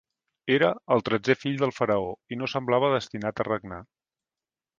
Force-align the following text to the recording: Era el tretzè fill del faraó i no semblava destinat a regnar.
Era 0.53 0.69
el 0.95 1.03
tretzè 1.09 1.35
fill 1.41 1.59
del 1.63 1.73
faraó 1.81 2.09
i 2.33 2.39
no 2.41 2.49
semblava 2.55 2.91
destinat 2.97 3.45
a 3.45 3.47
regnar. 3.51 3.83